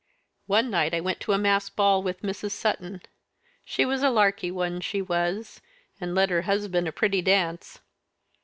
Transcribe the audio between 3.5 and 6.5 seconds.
she was a larky one, she was, and led her